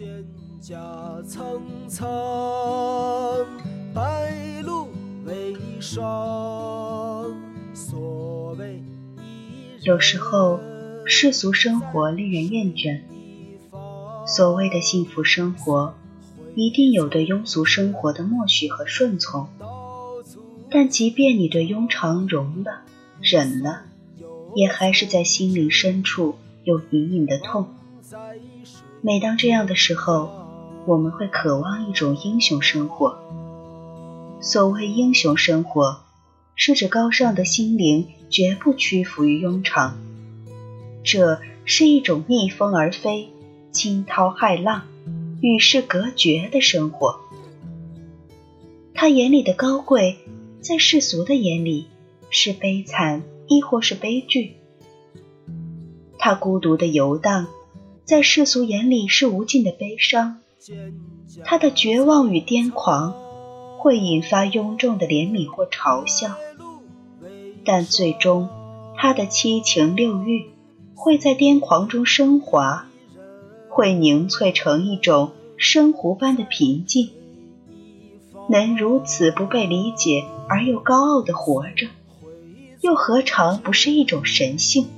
[0.00, 0.24] 蒹
[0.62, 2.08] 葭苍苍，
[3.94, 4.88] 白露
[5.26, 7.30] 为霜。
[7.74, 8.82] 所谓
[9.82, 10.58] 有时候，
[11.04, 13.02] 世俗生活令人厌倦。
[14.26, 15.92] 所谓的幸福生活，
[16.54, 19.48] 一定有对庸俗生活的默许和顺从。
[20.70, 22.84] 但即便你对庸常容了、
[23.20, 23.82] 忍了，
[24.54, 27.68] 也还是在心灵深处有隐隐的痛。
[29.02, 30.30] 每当这样的时候，
[30.86, 33.18] 我们会渴望一种英雄生活。
[34.42, 36.00] 所谓英雄生活，
[36.54, 39.98] 是指高尚的心灵绝不屈服于庸常。
[41.02, 43.30] 这是一种逆风而飞、
[43.70, 44.82] 惊涛骇浪、
[45.40, 47.20] 与世隔绝的生活。
[48.92, 50.18] 他眼里的高贵，
[50.60, 51.86] 在世俗的眼里
[52.28, 54.56] 是悲惨，亦或是悲剧。
[56.18, 57.46] 他孤独的游荡，
[58.10, 60.38] 在世俗眼里是无尽的悲伤。
[61.44, 63.14] 他的绝望与癫狂，
[63.78, 66.34] 会引发庸众的怜悯或嘲笑，
[67.64, 68.48] 但最终，
[68.96, 70.50] 他的七情六欲
[70.96, 72.88] 会在癫狂中升华，
[73.68, 77.10] 会凝萃成一种深湖般的平静。
[78.48, 81.86] 能如此不被理解而又高傲地活着，
[82.80, 84.88] 又何尝不是一种神性？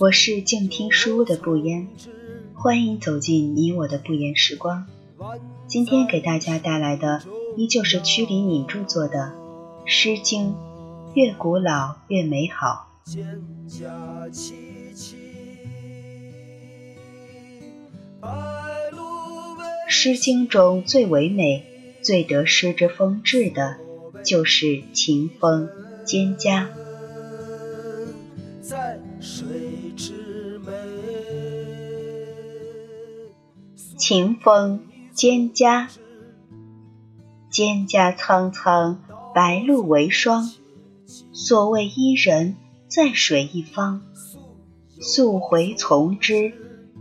[0.00, 1.86] 我是静听书屋的不言，
[2.54, 4.86] 欢迎走进你我的不言时光。
[5.66, 7.22] 今天给大家带来的
[7.54, 9.34] 依旧是屈黎敏著作的
[9.90, 10.52] 《诗经》，
[11.12, 12.88] 越古老越美好。
[19.86, 21.62] 《诗经》中最唯美、
[22.00, 23.76] 最得诗之风致的，
[24.24, 25.68] 就是秦风
[26.08, 26.66] 《蒹葭》。
[34.00, 34.80] 秦风
[35.14, 35.86] 《蒹葭》，
[37.52, 38.98] 蒹葭苍苍，
[39.34, 40.50] 白露为霜。
[41.34, 42.56] 所谓伊人，
[42.88, 44.00] 在水一方。
[45.02, 46.54] 溯洄从之，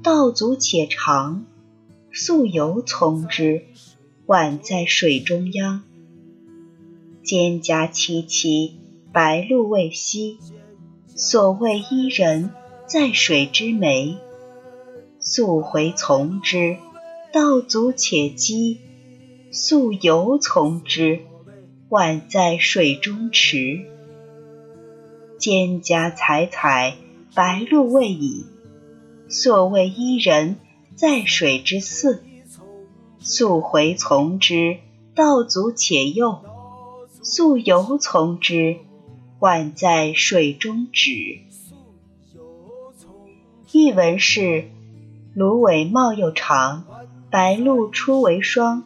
[0.04, 1.46] 道阻且长。
[2.12, 3.64] 溯游从之，
[4.28, 5.84] 宛在水中央。
[7.24, 8.74] 蒹葭萋萋，
[9.14, 10.36] 白露未晞。
[11.16, 12.52] 所谓伊人，
[12.86, 14.18] 在水之湄。
[15.22, 16.78] 溯洄从之，
[17.32, 18.78] 道阻且跻。
[19.52, 21.22] 溯游从之，
[21.90, 23.86] 宛在水中坻。
[25.40, 26.96] 蒹葭采采，
[27.34, 28.46] 白露未已。
[29.28, 30.58] 所谓伊人。
[30.96, 32.20] 在水之涘，
[33.20, 34.80] 溯洄从之，
[35.16, 36.40] 道阻且右；
[37.24, 38.80] 溯游从之，
[39.40, 41.46] 宛在水中沚。
[43.72, 44.66] 译文是：
[45.34, 46.84] 芦苇茂又长，
[47.32, 48.86] 白露初为霜。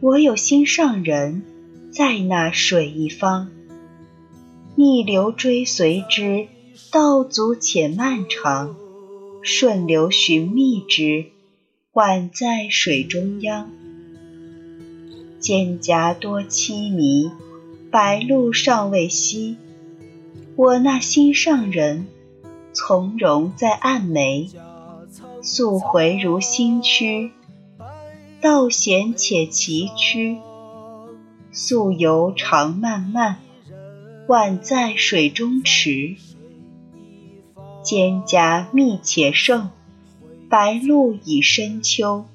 [0.00, 1.42] 我有心上人，
[1.90, 3.50] 在那水一方。
[4.76, 6.46] 逆流追随之，
[6.92, 8.76] 道阻且漫长。
[9.42, 11.26] 顺流寻觅之，
[11.92, 13.70] 宛在水中央。
[15.40, 17.30] 蒹葭多凄迷，
[17.90, 19.56] 白露尚未晞。
[20.54, 22.06] 我那心上人，
[22.72, 24.48] 从容在岸楣。
[25.40, 27.30] 溯洄如星驱，
[28.40, 30.38] 道险且崎岖。
[31.50, 33.38] 溯游长漫漫，
[34.28, 36.16] 宛在水中坻。
[37.82, 39.70] 蒹葭密且盛，
[40.48, 42.26] 白露已深秋。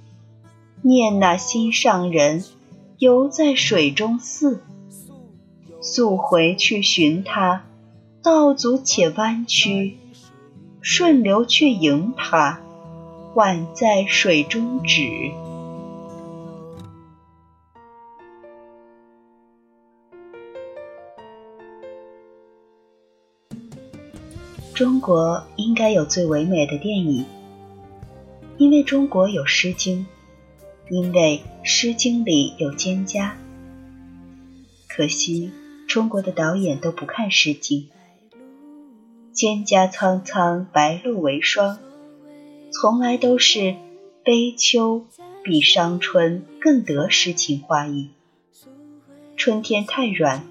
[0.82, 2.44] 念那心上人，
[2.98, 4.60] 犹在水中涘。
[5.80, 7.64] 溯回去寻他，
[8.22, 9.96] 道阻且弯曲；
[10.82, 12.60] 顺流去迎他，
[13.36, 15.32] 宛在水中沚。
[24.74, 27.26] 中国应该有最唯美的电影，
[28.58, 30.08] 因为中国有《诗经》，
[30.92, 33.34] 因为《诗经》里有蒹葭。
[34.88, 35.52] 可惜
[35.88, 37.88] 中国的导演都不看《诗经》。
[39.36, 41.78] 蒹葭苍苍，白露为霜，
[42.72, 43.76] 从来都是
[44.24, 45.06] 悲秋
[45.44, 48.10] 比伤春更得诗情画意。
[49.38, 50.48] 春天太软，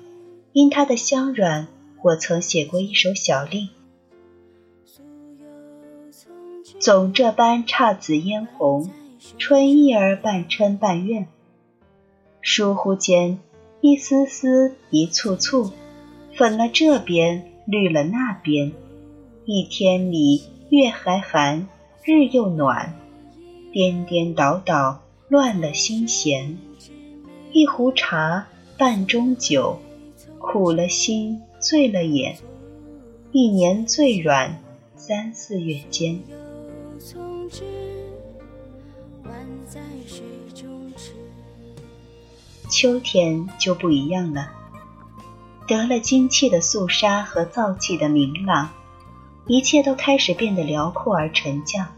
[0.53, 1.67] 因它的香软，
[2.03, 3.69] 我曾写过一首小令。
[6.83, 8.91] 总这般姹紫嫣红，
[9.39, 11.29] 春意儿半嗔半怨。
[12.41, 13.39] 疏忽间，
[13.81, 15.71] 一丝丝一簇簇，
[16.35, 18.73] 粉了这边，绿了那边，
[19.45, 21.69] 一天里月还寒，
[22.03, 22.93] 日又暖，
[23.71, 26.59] 颠颠倒倒乱了心弦。
[27.53, 29.79] 一壶茶，半盅酒，
[30.41, 32.39] 苦了心，醉了眼。
[33.31, 34.61] 一年最软，
[34.97, 36.19] 三四月间。
[37.05, 37.51] 从
[42.71, 44.53] 秋天就不一样了，
[45.67, 48.71] 得了精气的肃杀和燥气的明朗，
[49.49, 51.89] 一切都开始变得辽阔而沉降。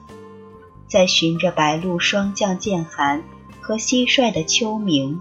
[0.89, 3.23] 在循着白露霜降渐寒
[3.61, 5.21] 和蟋蟀的秋鸣，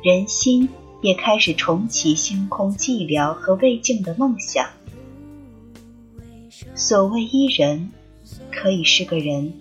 [0.00, 0.68] 人心
[1.00, 4.68] 也开始重启星空寂寥和未尽的梦想。
[6.76, 7.90] 所谓伊人，
[8.52, 9.52] 可以是个人，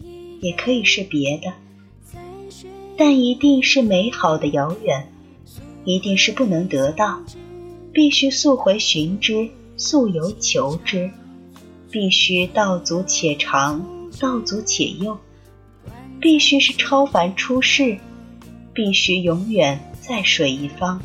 [0.42, 1.54] 也可以是别的。
[2.98, 5.12] 但一定是美好的遥远，
[5.86, 7.24] 一定是不能得到，
[7.94, 11.10] 必须溯回寻之，溯游求之，
[11.90, 15.18] 必须道阻且长，道阻且右，
[16.20, 17.98] 必须是超凡出世，
[18.74, 21.02] 必须永远在水一方。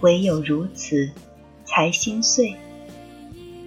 [0.00, 1.10] 唯有如此，
[1.76, 2.54] 才心碎；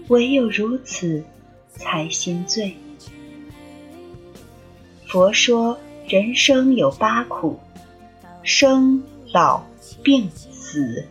[0.08, 1.24] 唯有如此。
[1.72, 2.76] 才心醉。
[5.06, 7.60] 佛说人生有八苦：
[8.42, 9.64] 生、老、
[10.04, 11.06] 病、死、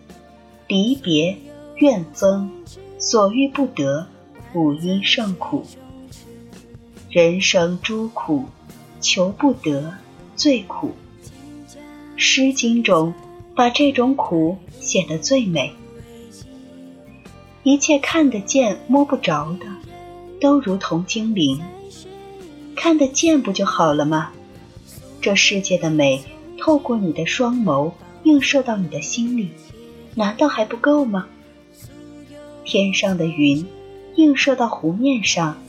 [0.67, 1.39] 离别、
[1.77, 2.49] 怨憎、
[2.99, 4.09] 所欲不得、
[4.53, 5.65] 五阴盛苦。
[7.09, 8.45] 人生诸苦，
[9.01, 9.95] 求不得
[10.35, 10.93] 最苦。
[12.17, 13.15] 《诗经》中
[13.55, 15.73] 把这种苦写得最美。
[17.69, 19.67] 一切看得见、摸不着的。
[20.41, 21.61] 都如同精灵，
[22.75, 24.33] 看得见不就好了吗？
[25.21, 26.25] 这世界的美，
[26.57, 27.93] 透过你的双眸
[28.23, 29.51] 映射到你的心里，
[30.15, 31.27] 难道还不够吗？
[32.65, 33.67] 天上的云，
[34.15, 35.61] 映射到湖面上，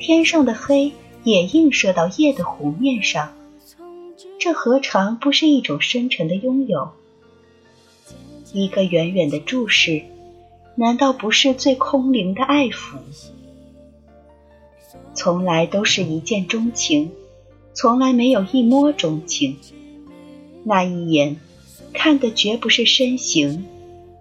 [0.00, 0.90] 天上的黑
[1.22, 3.32] 也映射到夜的湖面上，
[4.40, 6.90] 这何尝不是一种深沉的拥有？
[8.52, 10.02] 一个远远的注视，
[10.78, 12.98] 难道不是最空灵的爱抚？
[15.12, 17.10] 从来都是一见钟情，
[17.74, 19.56] 从来没有一摸钟情。
[20.62, 21.36] 那一眼，
[21.92, 23.66] 看的绝不是身形，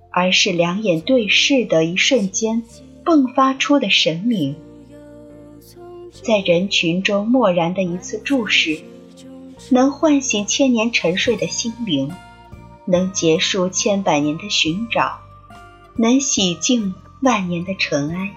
[0.10, 2.64] 而是两眼对视的一瞬间
[3.06, 4.56] 迸发出的神明。
[6.24, 8.80] 在人群中漠然的一次注视，
[9.70, 12.12] 能唤醒千年沉睡的心灵，
[12.86, 15.20] 能结束千百年的寻找，
[15.98, 18.32] 能洗净万年的尘埃。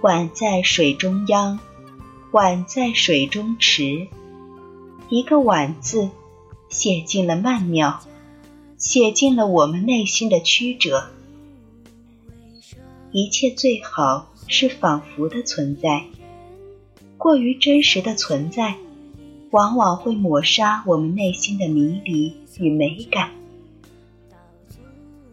[0.00, 1.60] 碗在水中央，
[2.32, 4.08] 碗在水中池。
[5.08, 6.10] 一个“碗”字，
[6.68, 8.00] 写尽了曼妙，
[8.76, 11.10] 写尽了我们内心的曲折。
[13.12, 16.06] 一切最好是仿佛的存在，
[17.16, 18.76] 过于真实的存在，
[19.52, 23.30] 往往会抹杀我们内心的迷离与美感。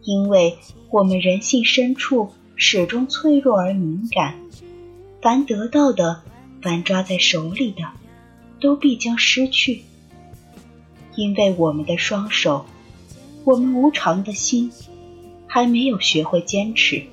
[0.04, 0.58] 因为
[0.90, 4.34] 我们人性深处始终脆弱而敏感。
[5.20, 6.22] 凡得到的，
[6.60, 7.82] 凡抓在手里的，
[8.60, 9.82] 都必将失去。
[11.14, 12.66] 因为我们的双手，
[13.44, 14.72] 我们无常的心，
[15.46, 17.04] 还没有学会坚持。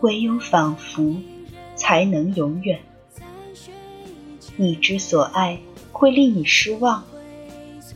[0.00, 1.16] 唯有仿佛，
[1.74, 2.80] 才能永远。
[4.56, 5.58] 你之所爱
[5.92, 7.04] 会令你失望，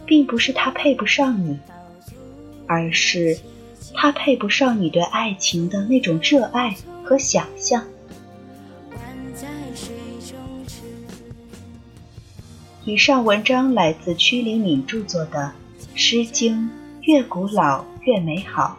[0.05, 1.59] 并不是他配不上你，
[2.69, 3.37] 而是
[3.93, 6.77] 他配不上你对爱情的那种热爱。
[7.09, 7.83] 和想象。
[12.85, 15.51] 以上文章来自屈黎敏著作的
[15.95, 16.65] 《诗经》，
[17.01, 18.79] 越古老越美好。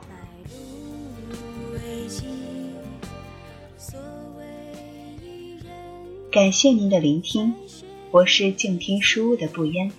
[6.32, 7.56] 感谢您的聆听，
[8.12, 9.92] 我是静听书屋的不言。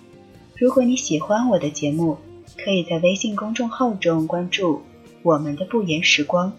[0.55, 2.17] 如果你喜欢我的节目，
[2.57, 4.81] 可以在微信公众号中关注
[5.23, 6.53] 我们的不言时光。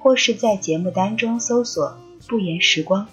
[0.00, 3.04] 或是在节目单中搜索“不言时光”，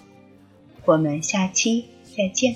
[0.86, 1.84] 我们下期
[2.16, 2.56] 再见。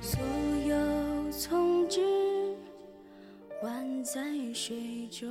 [0.00, 0.20] 所
[0.66, 2.00] 有从之，
[4.02, 4.20] 在
[4.52, 4.76] 水
[5.08, 5.30] 中。